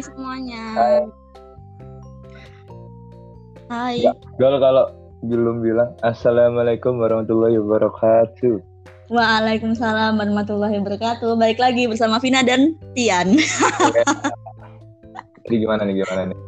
[0.00, 0.64] Hai semuanya.
[0.72, 0.98] Hai.
[3.68, 3.96] Hai.
[4.40, 4.84] Kalau kalau
[5.28, 8.64] belum bilang Assalamualaikum warahmatullahi wabarakatuh.
[9.12, 11.36] Waalaikumsalam warahmatullahi wabarakatuh.
[11.36, 13.36] Baik lagi bersama Vina dan Tian.
[15.44, 16.38] Jadi gimana nih gimana nih?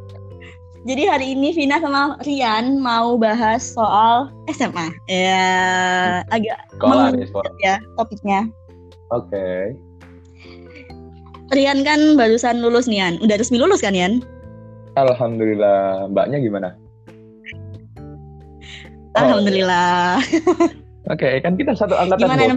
[0.89, 4.97] Jadi hari ini Vina sama Rian mau bahas soal SMA.
[5.13, 7.53] Ya, agak Sekolah sekolah.
[7.61, 8.49] ya topiknya.
[9.13, 9.77] Oke.
[11.53, 13.15] Rian kan barusan lulus nih Yan.
[13.21, 14.25] Udah resmi lulus kan Yan?
[14.97, 16.09] Alhamdulillah.
[16.09, 16.69] Mbaknya gimana?
[19.13, 20.25] Oh, Alhamdulillah.
[21.13, 22.33] Oke, kan kita satu angkatan.
[22.33, 22.57] Gimana,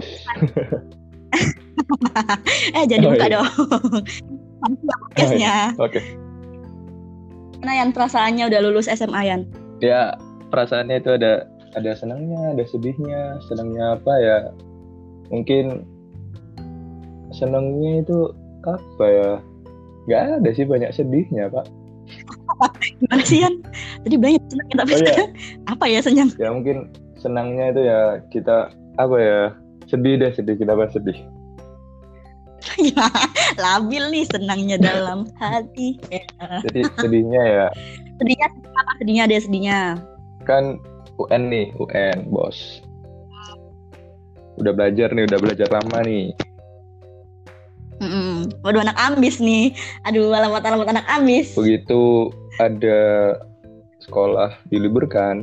[2.80, 3.34] eh jadi Oh, buka iya.
[3.36, 3.48] dong.
[5.12, 5.54] Podcastnya.
[5.76, 6.00] Oke.
[7.60, 9.44] Gimana Yan perasaannya udah lulus SMA Yan?
[9.84, 10.16] Ya,
[10.48, 11.44] perasaannya itu ada
[11.76, 13.36] ada senangnya, ada sedihnya.
[13.52, 14.38] Senangnya apa ya?
[15.28, 15.84] Mungkin
[17.36, 18.32] senangnya itu
[18.66, 19.30] apa ya?
[20.06, 21.66] Gak ada sih banyak sedihnya, Pak.
[23.02, 23.58] Gimana sih Yan?
[24.06, 25.24] Tadi banyak senang tapi Oh, iya.
[25.74, 26.28] apa ya senyum?
[26.38, 28.00] Ya mungkin senangnya itu ya
[28.30, 28.56] kita
[28.98, 29.42] apa ya?
[29.86, 31.16] Sedih deh, sedih kita bahas sedih.
[32.76, 33.08] Ya,
[33.56, 35.96] labil nih senangnya dalam hati.
[36.10, 36.26] Ya.
[36.66, 37.66] Jadi sedihnya ya
[38.18, 38.92] Sedihnya apa?
[39.00, 39.80] Sedihnya deh sedihnya.
[40.44, 40.76] kan
[41.16, 42.84] UN nih, UN, bos.
[44.56, 46.36] Udah belajar nih, udah belajar lama nih.
[48.06, 48.62] Mm-mm.
[48.62, 49.74] Waduh anak ambis nih.
[50.06, 51.58] Aduh alamat-alamat anak ambis.
[51.58, 52.30] Begitu
[52.62, 53.34] ada
[54.06, 55.42] sekolah diliburkan,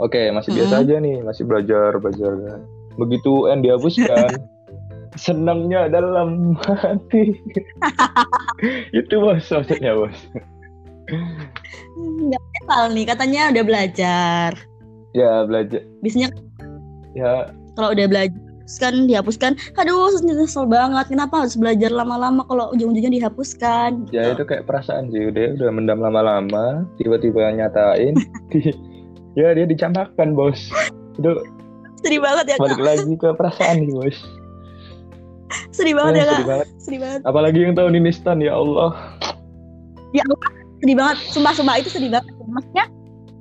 [0.00, 0.82] oke masih biasa Mm.
[0.88, 2.60] aja nih, masih belajar belajar kan.
[2.96, 4.40] Begitu UN dihapuskan,
[5.28, 7.36] senangnya dalam hati.
[8.98, 10.16] Itu bos maksudnya bos.
[12.00, 14.50] Nggak metal nih katanya udah belajar.
[15.12, 16.30] Ya belajar, Biasanya
[17.18, 19.52] ya kalau udah belajar terus kan dihapuskan.
[19.74, 21.06] Aduh nyesel banget.
[21.08, 24.06] Kenapa harus belajar lama-lama kalau ujung-ujungnya dihapuskan?
[24.08, 24.36] ya Gitu.
[24.36, 28.14] itu kayak perasaan sih, udah udah mendam lama-lama, tiba-tiba nyatain,
[28.48, 28.76] di-
[29.40, 30.70] ya dia dicampakkan bos.
[31.14, 31.40] Itu
[32.00, 32.64] Sedih banget ya kak.
[32.64, 34.16] balik lagi ke perasaan nih bos.
[35.70, 36.32] Sedih banget ya Ya, kak.
[36.32, 36.68] sedih banget.
[36.78, 37.20] Sedih banget.
[37.24, 38.90] Apalagi yang tahun ini stan ya Allah.
[40.10, 41.16] Ya Allah, sedih banget.
[41.28, 42.30] Sumpah-sumpah itu sedih banget.
[42.40, 42.86] Maksudnya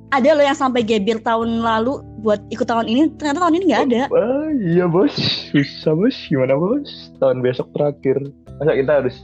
[0.10, 3.84] ada loh yang sampai gebir tahun lalu buat ikut tahun ini, ternyata tahun ini nggak
[3.92, 4.04] ada.
[4.12, 5.16] Wah, iya bos,
[5.56, 7.12] bisa bos, gimana bos?
[7.18, 8.20] Tahun besok terakhir,
[8.60, 9.16] masa kita harus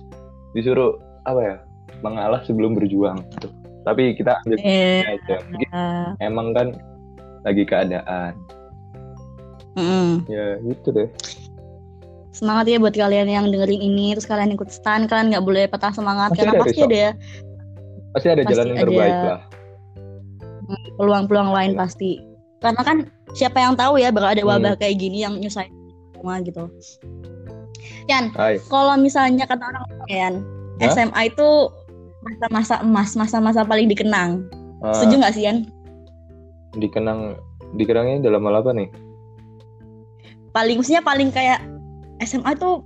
[0.55, 0.95] disuruh
[1.27, 1.55] apa ya,
[2.01, 3.19] mengalah sebelum berjuang.
[3.43, 3.51] Tuh.
[3.85, 5.35] Tapi kita ambil Eh, aja.
[5.45, 6.67] Mungkin eh, emang kan
[7.45, 8.33] lagi keadaan,
[9.77, 10.25] mm.
[10.25, 11.09] ya gitu deh.
[12.33, 15.93] Semangat ya buat kalian yang dengerin ini, terus kalian ikut stan, kalian nggak boleh patah
[15.93, 17.07] semangat Pasti karena ada pasti ada
[18.11, 19.41] Pasti ada Pasti jalan yang terbaik lah.
[20.97, 21.79] peluang-peluang lain Iya.
[21.79, 22.11] pasti.
[22.65, 22.97] Karena kan
[23.31, 24.51] siapa yang tahu ya bakal ada Hmm.
[24.57, 25.69] wabah kayak gini yang nyusahin
[26.17, 26.65] semua gitu.
[28.09, 28.33] Yan,
[28.65, 30.33] kalau misalnya kata orang Yan,
[30.81, 30.89] Hah?
[30.89, 31.49] SMA itu
[32.21, 34.41] masa-masa emas, masa-masa paling dikenang.
[34.81, 35.69] ah, Setuju nggak sih Yan?
[36.73, 37.37] dikenang,
[37.73, 38.89] dikenangnya dalam hal apa nih?
[40.51, 41.59] paling maksudnya paling kayak
[42.19, 42.79] SMA itu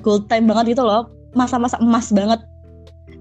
[0.00, 2.36] gold time banget gitu loh masa-masa emas banget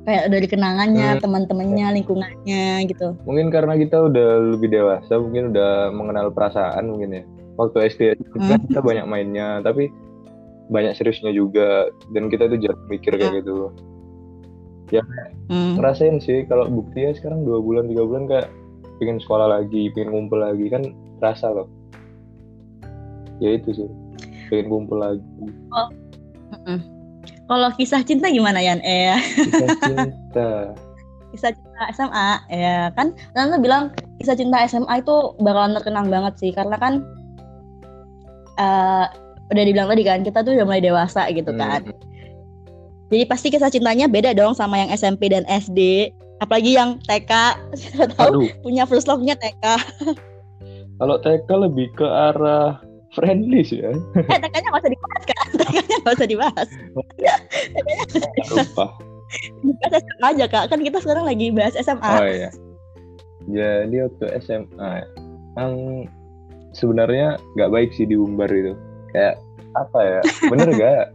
[0.05, 1.21] kayak dari kenangannya Hmm.
[1.21, 7.23] teman-temannya lingkungannya gitu Mungkin karena kita udah lebih dewasa, mungkin udah mengenal perasaan mungkin ya.
[7.57, 8.01] Waktu SD
[8.37, 8.67] kan Hmm.
[8.69, 9.89] kita banyak mainnya, tapi
[10.69, 13.73] banyak seriusnya juga dan kita tuh jarang mikir kayak gitu.
[15.49, 15.77] Hmm.
[15.77, 18.47] Ngerasain sih kalau bukti ya sekarang dua bulan tiga bulan kayak
[19.01, 21.67] pengen sekolah lagi, pengen ngumpul lagi kan rasa loh.
[23.41, 23.89] Ya itu sih,
[24.47, 25.25] pengen kumpul lagi.
[26.53, 26.79] Mm-mm.
[27.45, 30.49] Kalau kisah cinta gimana Yan eh Kita cinta.
[31.29, 36.49] kisah cinta SMA ya kan Tante bilang kisah cinta SMA itu bakalan terkenang banget sih
[36.49, 37.03] karena kan
[38.55, 39.05] eh
[39.45, 42.03] udah dibilang tadi kan kita tuh udah mulai dewasa gitu kan Hmm.
[43.05, 46.09] Jadi pasti kisah cintanya beda dong sama yang SMP dan SD.
[46.41, 47.29] Apalagi yang TK,
[48.17, 49.61] tahu Aduh, punya first love-nya TK.
[50.97, 52.81] kalau TK lebih ke arah
[53.13, 53.93] friendly sih ya.
[54.25, 55.44] Eh TK-nya gak usah dibahas kan?
[55.55, 56.69] TK-nya gak usah dibahas.
[58.51, 58.85] Lupa.
[59.81, 60.65] Bahas SMA aja kak.
[60.69, 62.11] Kan kita sekarang lagi bahas SMA.
[62.13, 62.49] Oh iya.
[63.45, 64.91] Jadi waktu SMA,
[65.57, 65.73] yang
[66.73, 68.73] sebenarnya nggak baik sih diumbar itu.
[69.13, 69.37] Kayak
[69.75, 70.19] apa ya?
[70.49, 71.05] Bener gak?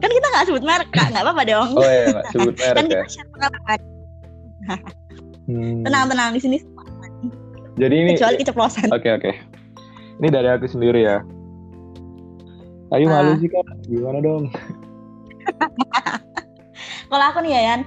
[0.00, 1.12] Kan kita gak sebut merek kak.
[1.12, 1.68] Gak apa-apa dong.
[1.76, 3.04] Oh iya, nggak sebut kan merek kita ya.
[3.10, 3.80] share pengalaman.
[5.44, 5.84] Hmm.
[5.84, 6.58] Tenang-tenang di sini.
[7.76, 8.88] Jadi ini, Kecuali keceplosan.
[8.88, 9.30] oke oke.
[10.22, 11.20] Ini dari aku sendiri ya.
[12.94, 13.20] Ayo Ah.
[13.20, 13.66] malu sih kak.
[13.86, 14.44] Gimana dong?
[17.10, 17.80] Kalau aku nih ya Yan,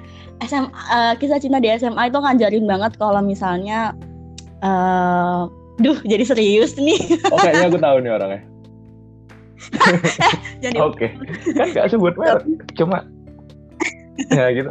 [0.45, 3.91] SMA, eh, kisah cinta di SMA itu ngajarin banget kalau misalnya
[4.61, 5.41] eh
[5.77, 7.17] duh jadi serius nih.
[7.33, 8.41] Oh kayaknya aku tahu nih orangnya.
[10.63, 11.07] jadi Oke.
[11.57, 12.45] Kan nggak sebut merek.
[12.77, 13.01] Cuma
[14.37, 14.69] ya gitu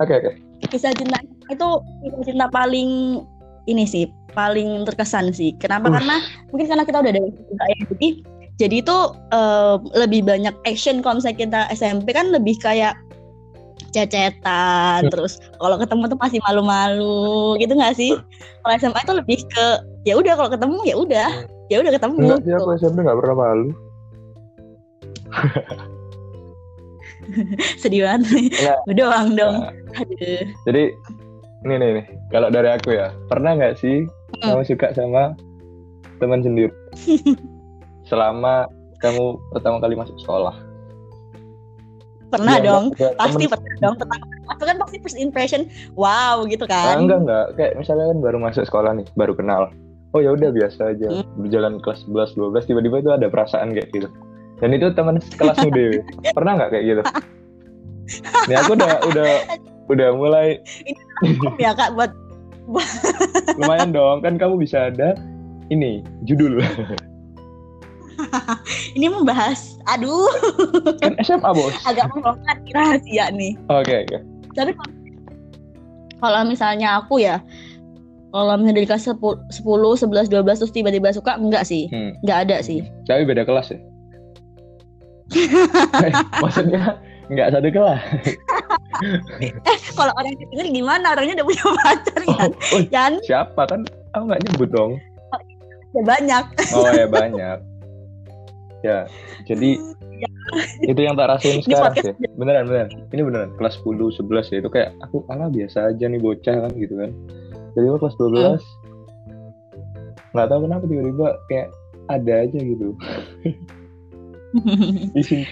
[0.00, 0.30] oke oke
[0.72, 1.20] kisah cinta
[1.52, 1.68] itu
[2.04, 3.20] kisah cinta paling
[3.68, 5.94] ini sih paling terkesan sih kenapa Ush.
[6.00, 6.16] karena
[6.48, 8.08] mungkin karena kita udah ada juga ya jadi
[8.56, 8.96] jadi itu
[9.32, 12.96] eh, lebih banyak action kalau misalnya kita SMP kan lebih kayak
[13.92, 18.12] cecetan terus kalau ketemu tuh masih malu-malu gitu nggak sih?
[18.64, 19.66] Kalau SMA itu lebih ke
[20.04, 21.30] ya udah kalau ketemu ya udah
[21.72, 22.60] ya udah ketemu enggak sih gitu.
[22.60, 23.68] aku SMP nggak pernah malu.
[27.82, 28.54] Sedih banget.
[28.94, 29.66] Doang dong.
[29.66, 30.44] Nah, aduh.
[30.68, 30.82] Jadi
[31.66, 32.06] ini nih, nih.
[32.30, 34.06] Kalau dari aku ya pernah nggak sih
[34.42, 34.52] Hmm.
[34.52, 35.32] kamu suka sama
[36.20, 36.68] teman sendiri
[38.06, 40.54] selama kamu pertama kali masuk sekolah.
[42.26, 42.84] Pernah Iya, dong.
[42.90, 43.94] enggak, pasti temen- pernah dong.
[43.96, 44.24] Pertama
[44.64, 45.62] kan pasti first impression
[45.94, 46.98] wow gitu kan.
[46.98, 47.46] Enggak enggak.
[47.54, 49.70] Kayak misalnya kan baru masuk sekolah nih baru kenal.
[50.10, 51.06] Oh ya udah biasa aja.
[51.06, 51.22] Hmm.
[51.38, 54.08] berjalan kelas 11 12 tiba-tiba itu ada perasaan kayak gitu.
[54.56, 56.00] Dan itu teman kelasmu dewe
[56.36, 57.02] pernah nggak kayak gitu?
[58.48, 59.28] Nih aku udah udah
[59.86, 60.58] udah mulai
[61.56, 62.10] ya kak buat
[63.60, 64.18] lumayan dong.
[64.18, 65.14] Kan kamu bisa ada
[65.68, 66.58] ini judul
[68.96, 70.30] ini membahas aduh.
[71.00, 71.72] Kan SMA bos.
[71.72, 73.54] Oke agak membongkar rahasia nih.
[73.68, 74.06] Oke
[74.56, 77.44] tapi kalau- misalnya aku ya
[78.32, 79.20] kalau misalnya dari kelas 10,
[79.52, 81.86] 10 11 12 terus tiba-tiba suka enggak sih.
[81.92, 82.16] Hmm.
[82.24, 82.82] enggak ada sih.
[83.04, 83.78] Tapi beda kelas ya.
[86.06, 88.00] Eh, maksudnya nggak satu kelas.
[89.98, 91.06] Kalau orang yang denger gimana?
[91.18, 92.50] Orangnya udah punya pacar kan?
[92.72, 93.12] oh, kan?
[93.26, 93.62] siapa?
[93.66, 93.80] Kan
[94.14, 94.92] aku nggak nyebut dong.
[95.96, 96.44] Ya banyak.
[96.76, 97.58] Oh ya banyak
[98.84, 99.08] ya
[99.48, 99.80] jadi
[100.86, 102.14] itu yang tak rasain sekarang sih.
[102.38, 102.88] beneran beneran.
[103.10, 104.56] Ini beneran kelas 10 11 ya.
[104.62, 107.10] Itu kayak aku ala biasa aja nih bocah kan gitu kan.
[107.76, 108.62] Jadi kelas 12
[110.36, 111.68] nggak tahu kenapa tiba-tiba kayak
[112.12, 112.88] ada aja gitu.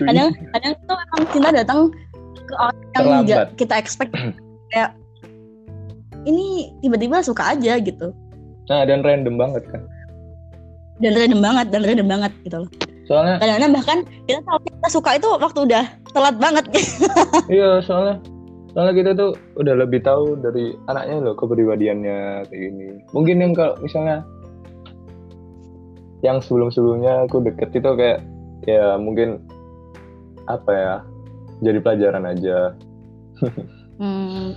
[0.00, 1.93] Kadang kadang tuh emang cinta datang
[2.32, 4.17] ke orang yang kita expect.
[4.73, 4.97] Kayak
[6.25, 8.17] ini tiba-tiba suka aja gitu.
[8.73, 9.85] Nah dan random banget kan.
[11.05, 12.70] Dan random banget dan random banget gitu loh
[13.05, 15.85] soalnya kadang-kadang bahkan kita tahu kita suka itu waktu udah
[16.15, 16.65] telat banget.
[17.53, 18.17] Iya soalnya
[18.73, 19.31] soalnya kita tuh
[19.61, 22.89] udah lebih tahu dari anaknya loh kepribadiannya kayak gini.
[23.12, 24.25] Mungkin yang kalau misalnya
[26.25, 28.25] yang sebelum-sebelumnya aku deket itu kayak
[28.65, 29.45] ya mungkin
[30.49, 30.95] apa ya
[31.61, 32.73] jadi pelajaran aja.
[34.01, 34.56] Hmm.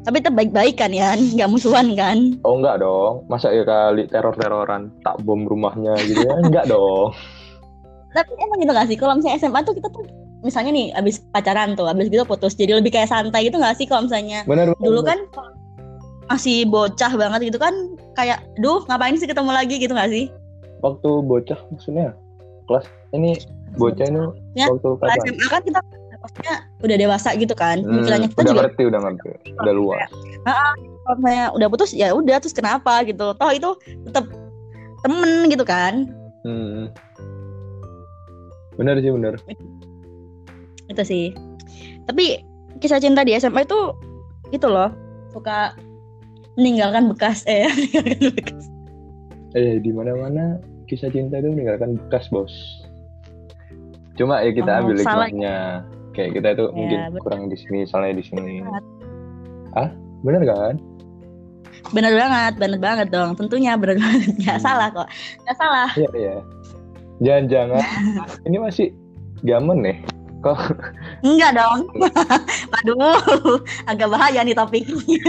[0.00, 2.40] Tapi tetap baik-baik kan ya, nggak musuhan kan?
[2.42, 3.28] oh enggak dong.
[3.28, 6.34] Masa ya kali teror-teroran tak bom rumahnya gitu ya?
[6.40, 7.14] Enggak dong
[8.10, 8.96] Tapi emang gitu gak sih?
[8.98, 10.04] Kalau misalnya SMA tuh kita tuh
[10.40, 13.86] misalnya nih abis pacaran tuh, abis gitu putus, jadi lebih kayak santai gitu gak sih?
[13.86, 15.18] Kalau misalnya bener dulu kan
[16.30, 17.74] masih bocah banget gitu kan,
[18.14, 20.30] kayak, duh ngapain sih ketemu lagi gitu gak sih?
[20.80, 22.16] waktu bocah maksudnya
[22.64, 23.36] kelas ini
[23.76, 24.22] bocah ini
[24.56, 25.80] Ya, waktu kapan SMA kan kita
[26.20, 26.54] maksudnya
[26.84, 30.10] udah dewasa gitu kan, Hmm, pikirannya kita udah juga ngerti udah ngerti udah luas
[31.00, 33.70] kalau misalnya udah putus ya udah terus kenapa gitu, toh itu
[34.08, 34.24] tetap
[35.00, 36.08] temen gitu kan?
[36.44, 36.92] hmm.
[38.80, 39.34] Bener sih bener
[40.88, 41.26] itu sih
[42.04, 42.40] tapi
[42.78, 43.92] kisah cinta di SMA itu
[44.50, 44.88] itu loh
[45.28, 45.76] suka
[46.56, 48.64] meninggalkan bekas eh meninggalkan bekas
[49.50, 50.44] Eh di mana mana
[50.86, 52.54] kisah cinta itu meninggalkan bekas bos.
[54.14, 55.82] Cuma ya kita Oh, ambil hikmahnya.
[56.10, 57.20] Kayak kita itu Ya, mungkin betul.
[57.20, 58.62] kurang di sini, salahnya di sini.
[58.62, 58.82] Benar.
[59.74, 59.90] Ah,
[60.22, 60.78] bener kan?
[61.90, 64.62] bener banget bener banget dong tentunya bener banget nggak Hmm.
[64.62, 65.08] salah kok
[65.42, 66.36] nggak salah Iya iya.
[67.20, 67.84] Jangan-jangan.
[68.48, 68.88] Ini masih
[69.44, 69.98] gamen nih.
[70.40, 70.56] Kok?
[71.20, 71.84] Enggak dong.
[72.80, 75.20] Aduh agak bahaya nih topiknya.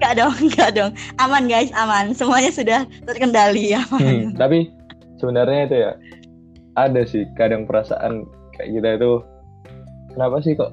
[0.00, 0.92] Enggak dong enggak dong.
[1.20, 2.16] Aman guys aman.
[2.16, 3.84] Semuanya sudah terkendali ya.
[3.92, 4.72] Hmm, tapi
[5.20, 5.92] sebenarnya itu ya
[6.80, 8.24] ada sih kadang perasaan
[8.56, 9.12] kayak kita itu
[10.16, 10.72] kenapa sih kok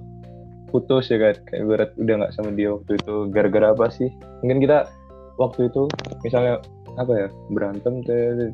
[0.72, 3.15] putus ya kan kayak berat udah nggak sama dia waktu itu.
[3.36, 4.08] Gara-gara apa sih?
[4.39, 4.88] Mungkin kita
[5.36, 5.91] waktu itu
[6.24, 6.63] misalnya
[6.96, 8.00] apa ya berantem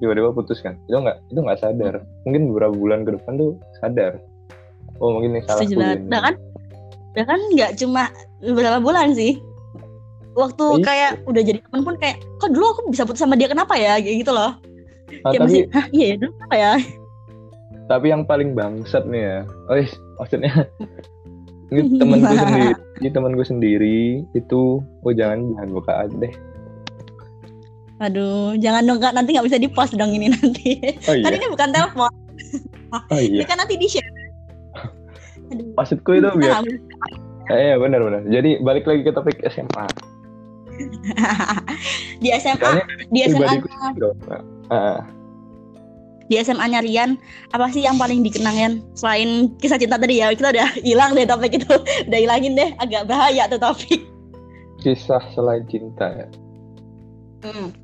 [0.01, 0.77] tiba-tiba putus kan?
[0.89, 2.01] Itu nggak itu nggak sadar.
[2.25, 4.17] Mungkin beberapa bulan ke depan tuh sadar.
[5.01, 6.33] Oh mungkin ini salah setuju banget bahkan
[7.11, 8.03] bahkan nggak cuma
[8.41, 9.37] beberapa bulan sih.
[10.31, 10.85] Waktu Iya.
[10.87, 13.99] kayak udah jadi temen pun kayak kok dulu aku bisa putus sama dia kenapa ya?
[13.99, 14.55] Kayak gitu loh.
[15.27, 16.71] Ah, kayak tapi masih Hah, iya ya dulu kenapa ya?
[17.91, 19.37] Tapi yang paling bangsat nih ya.
[19.67, 20.53] Oh iya, maksudnya
[21.71, 23.99] ini temanku sendiri ini temanku sendiri
[24.35, 26.33] itu oh jangan jangan buka aja deh
[28.01, 29.13] aduh jangan dong kak.
[29.13, 30.81] Nanti nggak bisa di post dong ini nanti.
[31.05, 31.37] Oh kan iya.
[31.37, 32.11] ini bukan telepon.
[32.91, 33.39] Oh iya.
[33.39, 34.09] Ini kan nanti di share
[35.51, 35.67] aduh.
[35.75, 36.63] Maksudku itu biar
[37.51, 38.21] eh, iya benar benar.
[38.27, 39.85] Jadi balik lagi ke topik SMA
[42.23, 43.53] di SMA Kayaknya di SMA
[46.31, 47.19] di SMA-nya Rian
[47.51, 51.59] apa sih yang paling dikenangin selain kisah cinta tadi ya kita udah hilang deh topik
[51.59, 51.67] itu.
[52.07, 54.07] Udah hilangin deh agak bahaya tuh topik.
[54.79, 56.27] Kisah selain cinta ya.
[57.43, 57.75] Hmm.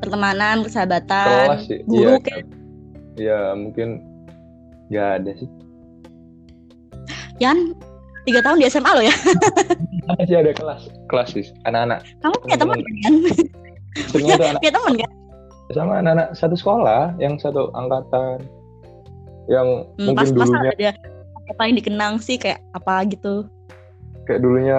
[0.00, 1.80] Pertemanan persahabatan kelas sih.
[1.88, 2.24] guru iya.
[2.24, 2.44] kayak
[3.16, 3.88] ya mungkin
[4.92, 5.48] nggak ada sih.
[7.42, 7.74] Yan
[8.24, 9.14] tiga tahun di SMA lo ya?
[10.14, 10.88] Masih ada kelas.
[11.10, 11.46] Kelas sih.
[11.66, 12.04] Anak-anak.
[12.22, 13.14] Kamu punya teman kan?
[14.12, 14.36] Punya
[14.70, 15.10] teman kan?
[15.72, 18.44] Sama anak-anak satu sekolah yang satu angkatan.
[19.48, 20.84] Yang hmm, mungkin pas pas dulunya ada
[21.46, 23.46] yang paling dikenang sih kayak apa gitu?
[24.26, 24.78] Kayak dulunya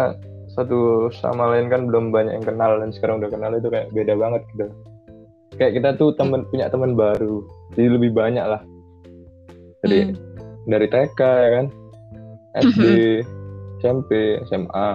[0.54, 4.14] satu sama lain kan belum banyak yang kenal dan sekarang udah kenal itu kayak beda
[4.18, 4.68] banget gitu
[5.58, 7.44] kayak kita tuh temen punya teman baru.
[7.76, 8.62] Jadi lebih banyak lah.
[9.86, 10.16] Jadi Hmm.
[10.66, 11.66] dari TK ya kan?
[12.58, 12.84] SD
[13.84, 14.90] SMP SMA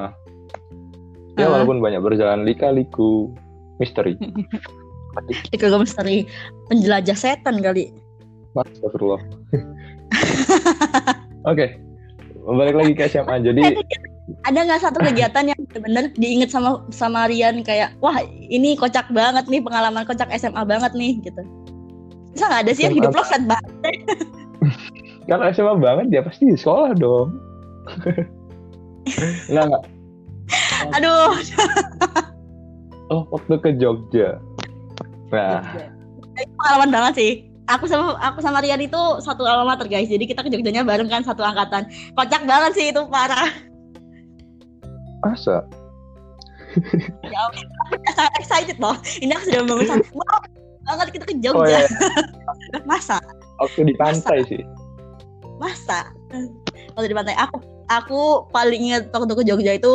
[1.38, 1.50] ya Ah.
[1.54, 3.30] walaupun banyak berjalan lika-liku
[3.78, 4.18] misteri.
[5.60, 6.24] Gue misteri.
[6.72, 7.92] Penjelajah setan kali.
[8.56, 9.22] Astagfirullah.
[11.52, 11.92] Oke
[12.42, 13.62] balik lagi ke SMA jadi
[14.44, 17.62] ada nggak satu kegiatan yang bener-bener diinget sama sama Rian?
[17.62, 21.42] Kayak wah ini kocak banget nih pengalaman kocak SMA banget nih gitu.
[22.32, 23.94] Bisa nggak ada sih yang SMA hidup lo flat banget?
[25.30, 27.38] Kalau SMA banget ya pasti di sekolah dong.
[29.50, 29.84] Nggak nggak.
[30.98, 31.34] Aduh.
[33.10, 34.38] Oh waktu ke Jogja.
[35.34, 35.62] Nah.
[36.38, 37.32] Itu pengalaman banget sih.
[37.70, 40.10] Aku sama aku sama Rian itu satu alma mater guys.
[40.10, 41.90] Jadi kita ke Jogjanya bareng kan satu angkatan.
[42.14, 43.71] Kocak banget sih itu parah
[45.22, 45.56] masa?
[47.26, 48.96] Ya ampun, aku sangat excited loh.
[49.20, 50.40] Ini aku sudah bangun sama wow
[50.82, 51.88] banget kita ke oh Jogja ya
[52.90, 53.22] masa?
[53.62, 54.62] Waktu di pantai sih.
[55.62, 56.10] Masa?
[56.98, 57.34] Waktu di pantai.
[57.38, 59.94] Aku aku paling inget waktu ke Jogja itu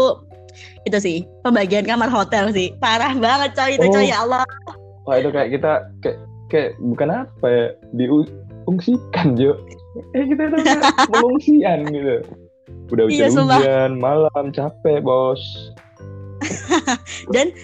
[0.88, 1.18] itu sih.
[1.44, 2.72] Pembagian kamar hotel sih.
[2.80, 3.76] Parah banget coy.
[3.76, 3.94] Itu Oh.
[4.00, 4.48] coy ya Allah.
[5.04, 6.18] Wah itu kayak kita kayak
[6.48, 9.60] kayak bukan apa ya diungsikan Jo
[10.14, 10.58] eh kita itu
[11.10, 12.16] pengungsian gitu
[12.88, 15.42] udah Iya, hujan-hujan malam capek bos.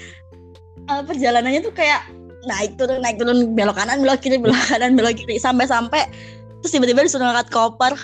[0.84, 2.04] Eh, perjalanannya tuh kayak
[2.44, 5.40] naik turun naik turun belok kanan belok kiri belok kanan belok kiri.
[5.40, 6.12] Sampai sampai
[6.60, 7.96] terus tiba-tiba disuruh angkat koper.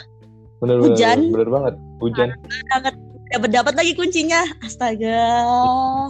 [0.63, 1.31] Bener Hujan.
[1.31, 1.73] bener, bener banget.
[1.99, 2.29] Hujan.
[2.71, 2.95] Angkat
[3.35, 4.47] dapat dapat lagi kuncinya.
[4.63, 5.19] Astaga.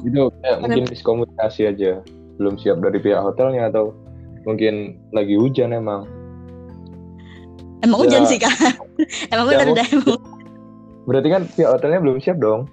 [0.06, 2.06] Itu kayak mungkin miskomunikasi aja.
[2.38, 3.98] Belum siap dari pihak hotelnya atau
[4.46, 6.06] mungkin lagi hujan emang.
[7.82, 8.02] Emang Ya.
[8.06, 8.54] hujan sih kan
[9.34, 10.22] emang Ya, bener dah emang
[11.10, 12.70] berarti kan pihak hotelnya belum siap dong.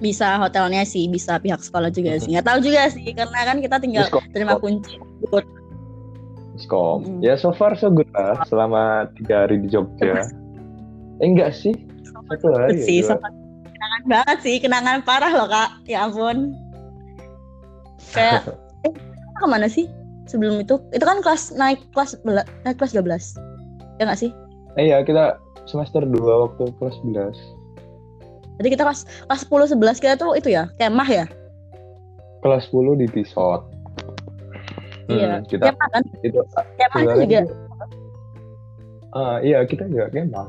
[0.00, 2.32] Bisa hotelnya sih bisa pihak sekolah juga sih.
[2.32, 4.24] Nggak tahu juga sih karena kan kita tinggal Miskom.
[4.32, 4.96] terima kunci.
[6.56, 7.20] Miskom Mm.
[7.20, 10.24] ya so far so good lah selama tiga hari di Jogja.
[11.20, 11.76] Eh enggak sih.
[12.32, 13.28] Satu hari ya, sih sama
[13.68, 15.70] kenangan banget sih kenangan parah loh kak.
[15.84, 16.56] Ya ampun.
[18.16, 18.48] Kayak
[18.88, 18.92] eh
[19.36, 19.86] ke mana sih
[20.24, 20.80] sebelum itu?
[20.90, 23.36] Itu kan kelas naik kelas bela- naik kelas 12
[23.98, 24.30] ya nggak sih?
[24.74, 27.34] Eh, iya kita semester 2 waktu kelas 11
[28.54, 31.26] jadi kita kelas kelas 10 11 kita tuh itu ya kemah ya?
[32.40, 33.62] Kelas 10 di Tisot
[35.04, 36.02] Hmm, iya kita kemah kan?
[36.22, 36.38] itu
[36.78, 37.40] kemah itu juga?
[37.42, 37.56] itu-
[39.10, 40.48] Ah, iya kita juga kemah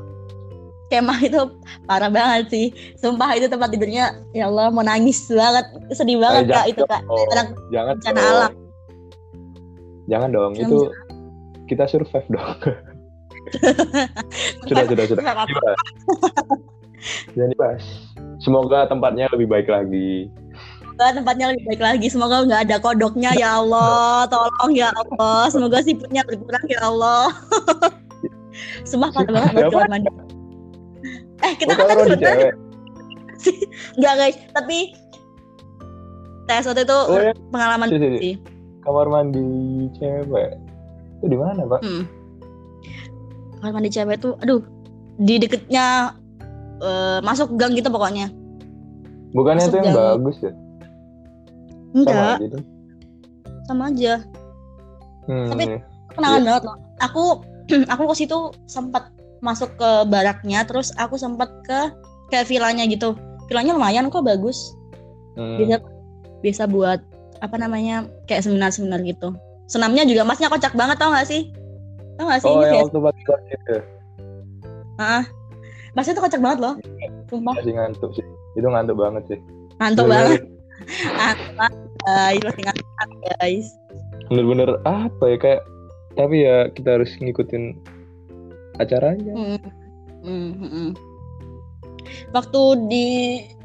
[0.87, 1.41] kemah itu
[1.83, 2.65] parah banget sih.
[2.95, 5.65] Sumpah itu tempat tidurnya ya Allah mau nangis banget.
[5.89, 7.01] Sedih banget Eh, kak jangan itu kak.
[7.03, 7.27] dong.
[7.27, 8.51] anak jangan bencana alam.
[10.05, 10.77] Jangan dong Jangan itu
[11.65, 12.57] kita survive dong
[14.67, 15.71] sudah sudah sudah Nggak apa-apa.
[17.35, 17.83] dibahas
[18.37, 20.29] semoga tempatnya lebih baik lagi
[20.95, 22.07] Semoga tempatnya lebih baik lagi.
[22.07, 24.23] Semoga nggak ada kodoknya ya Allah.
[24.31, 25.51] Tolong ya Allah.
[25.51, 27.35] Semoga siputnya berkurang ya Allah.
[28.87, 30.07] Sumpah parah banget buat kamar mandi.
[31.43, 32.51] Eh kita Oh, kan tadi sebenarnya
[33.99, 34.77] nggak guys, tapi
[36.47, 38.35] tes waktu itu oh ya pengalaman sih.
[38.79, 39.47] kamar mandi
[39.99, 40.55] cewek
[41.19, 42.07] itu di mana pak Hmm.
[43.65, 44.61] Kamar mandi cewek tuh, aduh,
[45.17, 46.13] di deketnya
[46.77, 48.29] eh, masuk gang gitu pokoknya.
[49.33, 49.97] bukannya Masuk itu yang gang.
[50.15, 50.51] bagus ya
[51.91, 52.57] Enggak, sama gitu
[53.65, 54.13] sama aja.
[55.25, 55.79] hmm, Tapi- iya.
[56.13, 56.77] Kenangan banget loh.
[57.01, 57.23] Aku
[57.91, 58.37] aku ke situ
[58.69, 59.09] sempat
[59.41, 61.79] masuk ke baraknya, terus aku sempat ke
[62.29, 63.17] kayak villanya gitu.
[63.49, 64.77] Villanya lumayan kok bagus.
[65.33, 65.57] Hmm.
[65.57, 65.81] Bisa
[66.39, 67.01] bisa buat
[67.41, 69.33] apa namanya kayak seminar-seminar gitu.
[69.65, 71.49] Senamnya juga masnya kocak banget tau gak sih?
[72.15, 73.77] Tau gak sih oh ini yang waktu pagi-pagi itu
[75.95, 76.75] masnya tuh kocak banget loh.
[77.31, 77.55] Sumpah.
[77.55, 78.25] Masih ngantuk sih.
[78.59, 79.39] Itu ngantuk banget sih.
[79.79, 80.41] Ngantuk banget.
[81.15, 81.55] Ngantuk
[82.03, 82.89] guys, masih ngantuk
[83.39, 83.67] guys.
[84.25, 85.61] bener-bener apa ya kayak
[86.19, 87.79] tapi ya kita harus ngikutin
[88.79, 89.33] acaranya.
[89.33, 89.59] Hmm.
[90.25, 90.89] Hmm, hmm, hmm.
[92.33, 93.05] Waktu di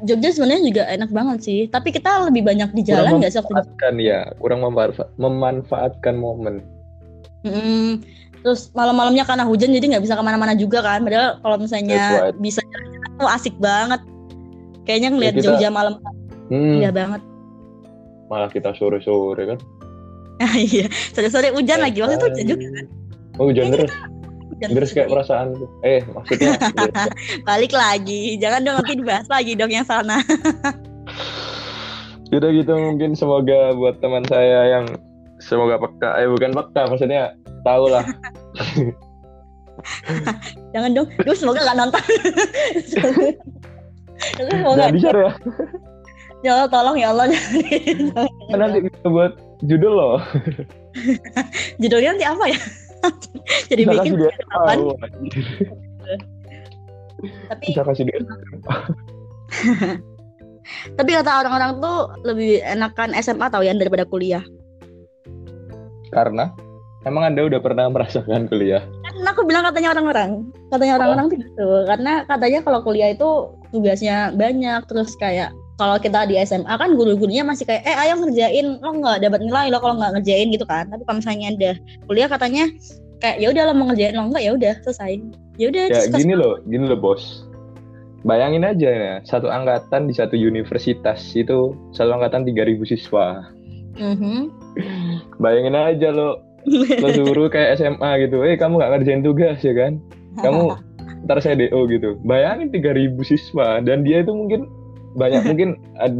[0.05, 3.41] Jogja sebenarnya juga enak banget sih, tapi kita lebih banyak di jalan Kurang nggak sih
[3.41, 4.19] di memanfaatkan ya.
[4.39, 6.55] Kurang memanfa- memanfaatkan momen.
[7.41, 8.05] Mm,
[8.41, 11.05] terus malam-malamnya karena hujan jadi nggak bisa ke mana-mana juga kan.
[11.05, 12.37] Padahal kalau misalnya right.
[12.41, 14.01] bisa jalan-jalan tuh asik banget.
[14.85, 16.01] Kayaknya ngeliat Ya, Jogja malam.
[16.49, 17.21] Hmm, indah banget.
[18.27, 19.59] Malah kita sore-sore kan.
[20.73, 22.01] iya sore-sore hujan lagi.
[22.01, 22.85] Waktu itu hujan juga kan?
[23.39, 23.93] Oh, hujan Kayaknya terus.
[24.51, 25.47] hujan Terus kayak perasaan.
[25.85, 26.53] Eh, maksudnya
[27.49, 28.41] balik lagi.
[28.41, 30.17] Jangan dong nanti dibahas lagi dong yang sana.
[32.31, 34.85] Udah gitu mungkin semoga buat teman saya yang
[35.43, 38.05] semoga peka, eh bukan peka, maksudnya tahu lah.
[40.73, 42.01] jangan dong Duh, semoga nggak nonton
[44.37, 45.31] Duh, semoga Jangan di-share ya.
[46.41, 49.33] ya Allah tolong ya Allah jangan Kan nanti kita buat
[49.65, 50.17] judul loh.
[51.81, 52.59] judulnya nanti apa ya
[53.71, 54.31] jadi Bisa bikin dia
[57.49, 58.17] tapi Bisa kasih dia.
[60.95, 64.43] tapi kata orang-orang tuh lebih enakan SMA tau ya daripada kuliah
[66.11, 66.51] Karena
[67.05, 68.83] emang Anda udah pernah merasakan kuliah.
[69.01, 70.31] kan aku bilang katanya orang-orang
[70.71, 73.29] katanya orang-orang tuh gitu karena katanya kalau kuliah itu
[73.73, 78.77] tugasnya banyak terus kayak kalau kita di SMA kan guru-gurunya masih kayak eh ayo ngerjain
[78.79, 81.71] lo nggak dapat nilai lo kalau nggak ngerjain gitu kan tapi kalau misalnya ada
[82.05, 82.63] kuliah katanya
[83.21, 85.11] kayak ya udah lo mau ngerjain lo nggak ya udah selesai
[85.59, 87.45] ya udah Ya gini loh, gini loh bos.
[88.21, 93.49] Bayangin aja ya, satu angkatan di satu universitas itu satu angkatan 3000 siswa.
[93.97, 94.53] Mhm.
[95.41, 96.37] Bayangin aja lo,
[97.01, 99.97] lo suruh kayak SMA gitu, eh kamu nggak ngerjain tugas ya kan?
[100.39, 100.77] Kamu
[101.25, 102.17] ntar saya DO gitu.
[102.25, 104.69] Bayangin 3000 siswa dan dia itu mungkin
[105.15, 105.69] banyak mungkin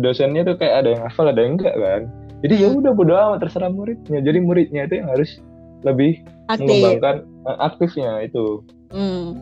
[0.04, 2.02] dosennya tuh kayak ada yang hafal ada yang enggak kan.
[2.42, 4.20] Jadi ya udah bodo amat terserah muridnya.
[4.20, 5.38] Jadi muridnya itu yang harus
[5.86, 8.66] lebih aktif mengembangkan eh, aktifnya itu.
[8.92, 9.40] Hmm.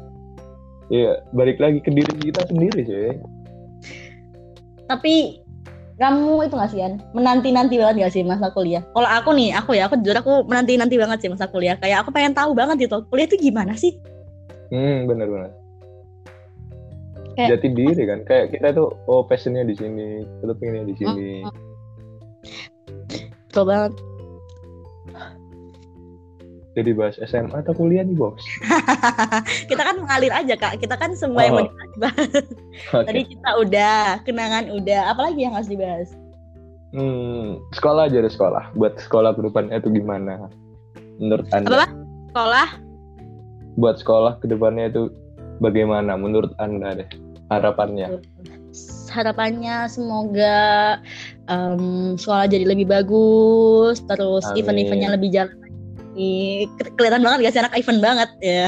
[0.89, 3.13] Iya, balik lagi ke diri kita sendiri sih.
[4.89, 5.37] tapi
[5.99, 6.93] kamu itu nggak sih An?
[7.11, 8.79] menanti-nanti banget gak sih masa kuliah?
[8.95, 11.75] Kalau aku nih, aku ya, aku jujur aku menanti-nanti banget sih masa kuliah.
[11.75, 13.99] Kayak aku pengen tahu banget gitu, kuliah itu gimana sih?
[14.71, 15.51] Hmm, benar-benar.
[17.35, 21.31] Kayak- Jati diri kan, kayak kita tuh oh passionnya di sini, kita pengennya di sini.
[23.51, 23.93] Betul banget.
[26.77, 28.37] Jadi bahas SMA atau kuliah nih bos?
[29.69, 31.65] kita kan mengalir aja kak, kita kan semua yang Oh.
[31.65, 32.31] mau dibahas.
[32.93, 33.05] Oke.
[33.09, 36.13] Tadi cinta udah, kenangan udah, apalagi yang harus dibahas?
[36.93, 38.73] Hmm, sekolah aja deh sekolah.
[38.77, 40.49] Buat sekolah ke depannya itu gimana?
[41.17, 41.69] Menurut anda?
[41.69, 41.87] Apa?
[42.33, 42.67] Sekolah?
[43.77, 45.09] Buat sekolah ke depannya itu
[45.61, 46.17] bagaimana?
[46.17, 47.09] Menurut anda deh
[47.49, 48.21] harapannya?
[49.09, 50.97] Harapannya semoga
[51.49, 55.57] em, sekolah jadi lebih bagus, terus event-eventnya lebih jalan
[56.75, 58.67] Ke- Kelihatan banget gak sih anak event banget ya.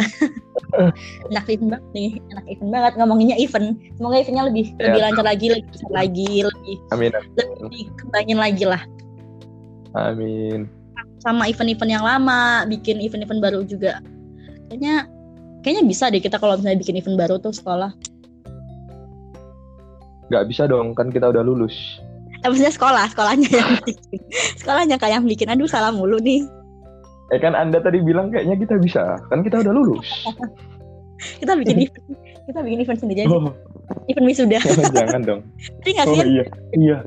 [1.33, 3.67] anak event banget nih, anak event banget ngomonginnya event.
[3.97, 4.83] Semoga eventnya lebih Ya.
[4.89, 7.11] lebih lancar lagi, lebih besar lagi, lebih Amin,
[7.59, 8.81] lebih kembangin lagi lah.
[9.91, 10.69] amin.
[11.19, 13.99] Sama event-event yang lama, bikin event-event baru juga.
[14.69, 15.05] Kayaknya
[15.61, 17.91] kayaknya bisa deh kita kalau misalnya bikin event baru tuh sekolah.
[20.31, 21.99] Gak bisa dong, kan kita udah lulus.
[22.41, 24.19] Eh, maksudnya sekolah, sekolahnya yang bikin.
[24.57, 25.51] Sekolahnya kayak yang bikin.
[25.51, 26.41] Aduh, salah mulu nih.
[27.31, 30.07] Eh kan anda tadi bilang kayaknya kita bisa, kan kita udah lulus.
[31.37, 32.05] Kita bikin event.
[32.49, 33.29] Kita bikin event sendiri aja.
[33.29, 33.53] Oh,
[34.09, 34.57] Event wisuda.
[34.97, 35.41] jangan dong.
[35.85, 36.17] Sedih gak sih?
[36.17, 36.97] Oh iya, iya.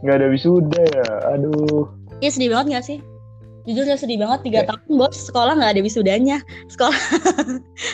[0.00, 1.06] Nggak ada wisuda ya.
[1.36, 1.84] Aduh.
[2.24, 2.98] Iya sedih banget gak sih?
[3.68, 4.40] Jujur ya sedih banget.
[4.48, 4.72] Tiga Ya.
[4.72, 6.40] tahun bos, sekolah gak ada wisudanya.
[6.72, 6.96] Sekolah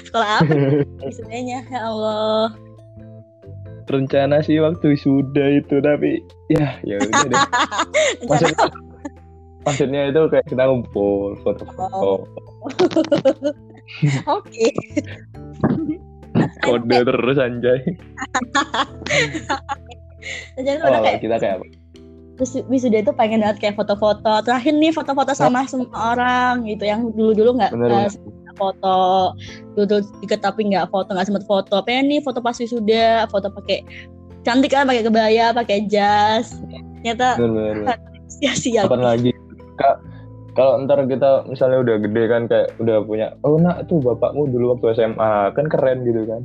[0.06, 0.52] sekolah apa
[1.02, 1.66] wisudanya?
[1.66, 2.54] Ya Allah.
[3.90, 6.22] Rencana sih waktu wisuda itu, tapi
[6.54, 7.42] ya, ya udah deh.
[8.30, 8.70] Rencana
[9.64, 12.20] Maksudnya, itu kayak kita ngumpul, foto-foto, Oh.
[14.40, 14.72] Oke.
[16.64, 17.80] kode terus anjay.
[20.56, 21.66] Rencana Oh, kayak kita kayak apa?
[22.34, 24.42] terus wisuda itu pengen banget kayak foto-foto.
[24.42, 28.54] Terakhir nih foto-foto sama semua orang gitu yang dulu-dulu nggak Bener, eh, bener.
[28.58, 28.96] foto
[29.78, 33.86] dulu dikit tapi nggak foto nggak sempet foto pengen nih foto pas wisuda foto pakai
[34.42, 36.58] cantik kan pakai kebaya pakai jas
[36.98, 37.38] ternyata
[38.34, 39.30] sia-sia Kapan lagi?
[39.74, 39.96] Kak,
[40.54, 44.78] kalau ntar kita misalnya udah gede kan kayak udah punya, oh nak tuh bapakmu dulu
[44.78, 46.40] waktu SMA kan keren gitu kan.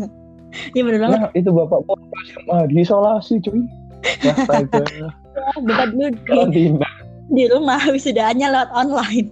[0.74, 3.62] iya bener banget Nah itu bapakmu waktu SMA diisolasi cuy.
[4.26, 4.82] Astaga,
[5.58, 6.70] bukan dulu di,
[7.34, 9.28] di rumah wisudanya lewat online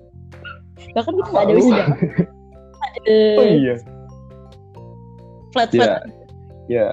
[0.96, 1.84] bahkan kita nggak ada wisuda
[3.06, 3.76] Oh iya.
[5.52, 6.02] flat Ya, flat
[6.66, 6.86] ya.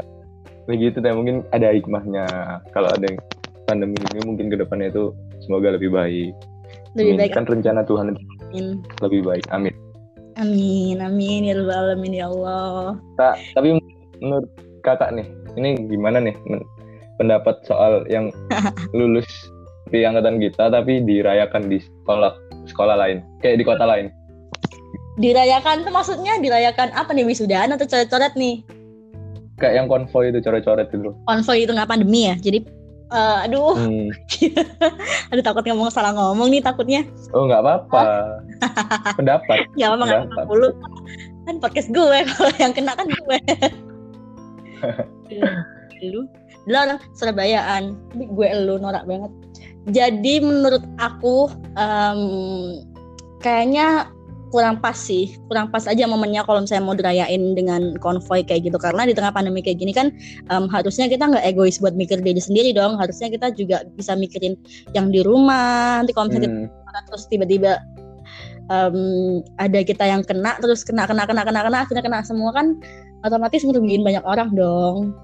[0.67, 2.27] Begitu deh mungkin ada hikmahnya.
[2.75, 3.17] Kalau ada yang
[3.73, 5.09] pandemi ini mungkin ke depannya itu
[5.41, 6.33] semoga lebih baik.
[6.93, 7.21] lebih Amin.
[7.25, 9.45] baik Kan rencana Tuhan amin lebih baik.
[9.49, 9.73] Amin.
[10.37, 13.81] amin amin ya rabbal alamin ya Allah Kak, tapi
[14.21, 14.49] menurut
[14.85, 15.25] kakak nih,
[15.57, 16.37] ini gimana nih
[17.17, 18.29] pendapat soal yang
[18.97, 19.25] lulus
[19.89, 22.33] di angkatan kita tapi dirayakan di sekolah
[22.69, 24.13] sekolah lain kayak di kota lain
[25.13, 28.65] Dirayakan tuh maksudnya dirayakan apa nih wisudaan atau coret-coret nih?
[29.61, 32.35] kayak yang konvoy itu coret-coret itu Konvoy itu nggak pandemi ya?
[32.35, 32.65] Jadi
[33.13, 34.09] eh, aduh, hmm.
[35.31, 37.01] aduh takut ngomong salah ngomong nih takutnya.
[37.37, 38.01] oh nggak apa-apa
[39.19, 40.45] pendapat Ya apa nggak Pendapat.
[40.49, 40.67] dulu
[41.43, 43.37] kan podcast gue kalau yang kena kan gue.
[46.03, 46.27] lu
[46.67, 49.31] lu orang Surabayaan gue elu norak banget
[49.91, 52.19] jadi menurut aku em,
[53.43, 54.07] kayaknya
[54.53, 55.33] kurang pas sih.
[55.49, 58.77] Kurang pas aja momennya kalau misalnya mau dirayain dengan konvoy kayak gitu.
[58.77, 60.13] Karena di tengah pandemi kayak gini kan
[60.53, 63.01] em, harusnya kita nggak egois buat mikir diri sendiri dong.
[63.01, 64.53] Harusnya kita juga bisa mikirin
[64.93, 66.05] yang di rumah.
[66.05, 66.69] Nanti kalau misalnya Hmm.
[66.69, 67.71] kita terus tiba-tiba
[68.69, 68.97] em,
[69.57, 72.77] ada kita yang kena terus kena kena kena kena kena akhirnya kena semua kan
[73.25, 75.17] otomatis ngerugiin banyak orang dong.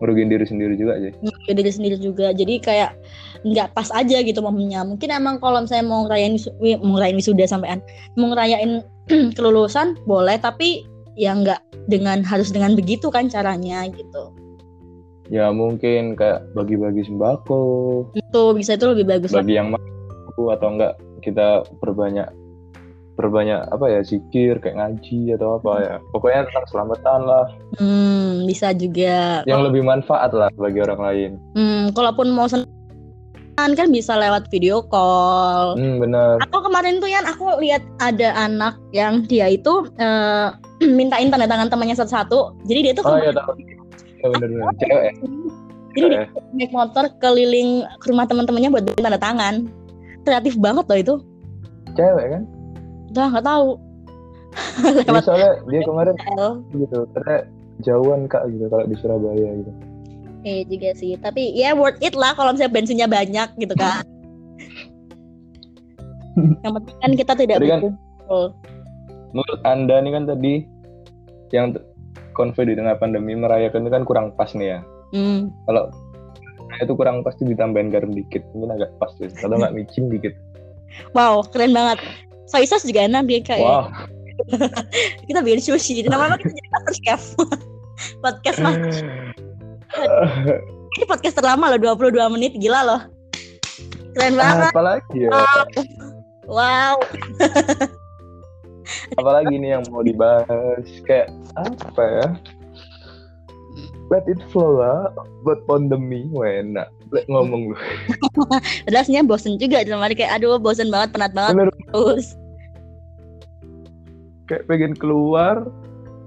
[0.00, 1.12] Ngerugiin diri sendiri juga aja.
[1.44, 2.32] Ke diri sendiri juga.
[2.32, 2.96] Jadi kayak
[3.44, 4.84] nggak pas aja gitu momennya.
[4.84, 6.36] Mungkin emang kalau misalnya mau ngerayain
[6.84, 7.80] mau ngerayain wisuda sampean
[8.16, 8.84] mau ngerayain
[9.36, 10.84] kelulusan boleh tapi
[11.16, 14.32] ya nggak dengan harus dengan begitu kan caranya gitu.
[15.30, 17.62] Ya mungkin kayak bagi-bagi sembako.
[18.18, 22.26] Itu bisa itu lebih bagus bagi yang mampu atau enggak kita perbanyak
[23.14, 25.94] perbanyak apa ya zikir kayak ngaji atau apa ya.
[26.10, 27.46] Pokoknya tentang selamatan lah.
[27.78, 29.46] Hmm, bisa juga.
[29.46, 31.30] Yang lebih manfaat lah bagi orang lain.
[31.54, 32.79] Hmm, kalaupun mau senang
[33.76, 38.80] kan bisa lewat video call hmm benar Atau kemarin tuh Yan aku lihat ada anak
[38.96, 40.48] yang dia itu eh,
[40.98, 42.64] mintain tanda tangan temannya satu-satu.
[42.64, 43.52] Jadi dia tuh oh iya tahu
[44.20, 45.12] ya benar benar cewek ya?
[45.90, 46.22] jadi dia
[46.54, 49.54] naik motor keliling ke rumah teman-temannya buat tanda tangan.
[50.24, 51.14] Kreatif banget loh itu.
[51.98, 52.42] cewek kan
[53.10, 53.68] Udah nggak tahu.
[54.82, 56.14] Jadi Lewat soalnya dia kemarin
[56.74, 57.36] gitu karena
[57.80, 59.72] jauhan kak gitu kalau di Surabaya gitu
[60.40, 61.16] Eh juga sih.
[61.16, 64.02] Tapi ya worth it lah kalau misalnya bensinnya banyak gitu kan.
[66.64, 68.44] yang penting kan kita tidak Tadi kan- berkumpul.
[69.30, 70.54] menurut anda nih kan tadi
[71.50, 71.66] yang
[72.32, 75.50] konvoy di tengah pandemi merayakan itu kan kurang pas nih ya Hmm.
[75.66, 75.90] kalau
[76.78, 80.34] itu kurang pas tuh ditambahin garam dikit mungkin agak pas tuh atau nggak micin dikit
[81.14, 82.02] Wow, keren banget.
[82.46, 83.86] Soy sauce juga enak dia kayak wah
[85.26, 86.02] kita bikin sushi.
[86.02, 87.22] Namanya kita jadi master chef.
[88.22, 88.74] Podcast mah
[90.90, 93.00] ini podcast terlama loh 22 menit gila loh.
[94.10, 94.70] Keren banget.
[94.74, 95.30] apalagi ya
[96.50, 96.98] Wow.
[99.20, 102.26] apalagi nih yang mau dibahas kayak apa ya
[104.10, 105.14] let it flow lah
[105.46, 107.76] buat pandemi enak Let ngomong lu
[108.86, 112.34] Padahal bosen juga lemari kayak aduh bosen banget penat banget bener terus.
[114.50, 115.62] kayak pengen keluar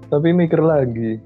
[0.08, 1.20] tapi mikir lagi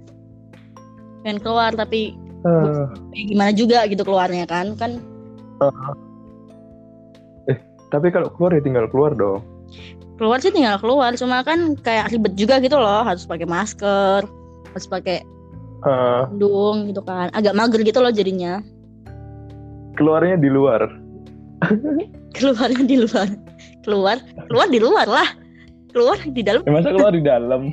[1.22, 5.02] Pengen keluar tapi Ya gimana juga gitu keluarnya kan kan?
[7.88, 9.42] Tapi kalau keluar ya tinggal keluar dong.
[10.18, 14.26] Keluar sih tinggal keluar cuma kan kayak ribet juga gitu loh harus pakai masker
[14.74, 15.24] harus pakai
[15.82, 17.32] pelindung gitu kan.
[17.34, 18.62] Agak mager gitu loh jadinya.
[19.98, 20.86] Keluarnya di luar.
[22.36, 23.28] Keluarnya di luar.
[23.82, 25.28] Keluar keluar di luar lah.
[25.90, 26.62] Keluar di dalam.
[26.62, 27.72] Ya masa keluar di dalam?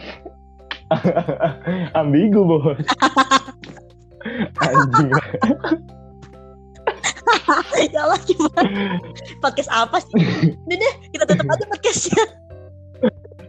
[1.99, 2.77] Ambigu bos
[4.59, 5.09] anjing.
[7.77, 8.97] Ya Allah gimana?
[9.41, 10.17] Podcast apa sih?
[10.65, 12.23] Udah deh kita tutup aja podcastnya.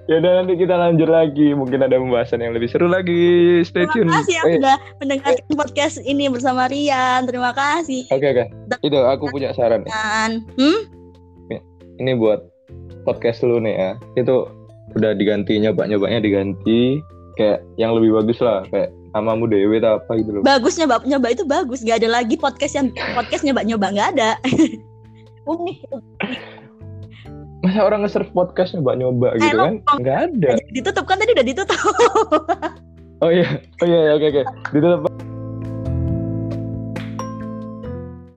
[0.07, 1.51] Ya udah nanti kita lanjut lagi.
[1.51, 3.59] Mungkin ada pembahasan yang lebih seru lagi.
[3.67, 4.07] Stay tune.
[4.07, 7.27] terima kasih yang Eh, sudah mendengarkan podcast ini bersama Rian.
[7.27, 8.07] Terima kasih.
[8.15, 8.45] Oke oke.
[8.87, 9.83] Itu aku punya saran.
[9.83, 10.79] Hmm?
[11.99, 12.47] Ini buat
[13.03, 13.91] podcast lu nih ya.
[14.15, 14.47] Itu
[14.95, 17.03] udah diganti nyoba nyobanya diganti.
[17.35, 20.43] Kayak yang lebih bagus lah kayak namamu Dewi atau apa gitu loh.
[20.45, 21.81] Bagus nyoba nyoba itu bagus.
[21.81, 24.31] Nggak ada lagi podcast yang podcast nyoba nyoba nggak ada.
[25.51, 25.79] Unik.
[27.65, 29.99] Masa orang nge-serve podcast nyoba nyoba gitu Emang kan?
[30.05, 30.51] nggak ada.
[30.71, 31.81] Ditutup kan tadi udah ditutup.
[33.25, 33.49] Oh iya.
[33.81, 34.43] Oh iya iya, oke oke.
[34.77, 35.09] Ditutup